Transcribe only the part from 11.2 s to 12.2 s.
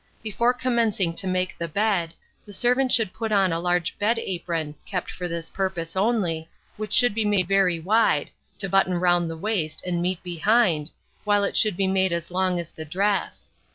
while it should be made